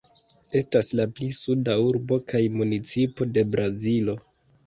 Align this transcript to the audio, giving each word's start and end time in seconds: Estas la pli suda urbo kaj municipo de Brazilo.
Estas 0.59 0.87
la 0.99 1.05
pli 1.17 1.27
suda 1.39 1.75
urbo 1.89 2.17
kaj 2.33 2.41
municipo 2.61 3.27
de 3.37 3.47
Brazilo. 3.57 4.19